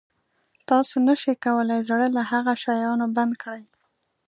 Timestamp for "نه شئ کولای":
1.07-1.79